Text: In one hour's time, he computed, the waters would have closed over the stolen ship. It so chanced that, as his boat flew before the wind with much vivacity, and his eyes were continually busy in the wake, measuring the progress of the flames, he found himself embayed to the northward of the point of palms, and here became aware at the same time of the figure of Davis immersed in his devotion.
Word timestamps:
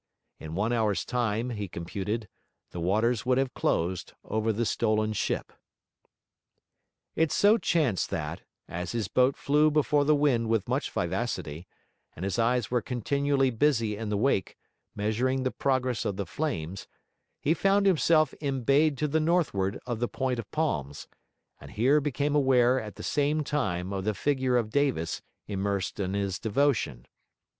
In 0.39 0.55
one 0.55 0.73
hour's 0.73 1.05
time, 1.05 1.51
he 1.51 1.67
computed, 1.67 2.27
the 2.71 2.79
waters 2.79 3.23
would 3.23 3.37
have 3.37 3.53
closed 3.53 4.13
over 4.23 4.51
the 4.51 4.65
stolen 4.65 5.13
ship. 5.13 5.53
It 7.15 7.31
so 7.31 7.59
chanced 7.59 8.09
that, 8.09 8.41
as 8.67 8.93
his 8.93 9.07
boat 9.07 9.37
flew 9.37 9.69
before 9.69 10.03
the 10.03 10.15
wind 10.15 10.49
with 10.49 10.67
much 10.67 10.89
vivacity, 10.89 11.67
and 12.15 12.25
his 12.25 12.39
eyes 12.39 12.71
were 12.71 12.81
continually 12.81 13.51
busy 13.51 13.95
in 13.95 14.09
the 14.09 14.17
wake, 14.17 14.57
measuring 14.95 15.43
the 15.43 15.51
progress 15.51 16.03
of 16.03 16.17
the 16.17 16.25
flames, 16.25 16.87
he 17.39 17.53
found 17.53 17.85
himself 17.85 18.33
embayed 18.41 18.97
to 18.97 19.07
the 19.07 19.19
northward 19.19 19.77
of 19.85 19.99
the 19.99 20.07
point 20.07 20.39
of 20.39 20.49
palms, 20.49 21.07
and 21.59 21.69
here 21.73 22.01
became 22.01 22.33
aware 22.33 22.81
at 22.81 22.95
the 22.95 23.03
same 23.03 23.43
time 23.43 23.93
of 23.93 24.03
the 24.05 24.15
figure 24.15 24.57
of 24.57 24.71
Davis 24.71 25.21
immersed 25.47 25.99
in 25.99 26.15
his 26.15 26.39
devotion. 26.39 27.05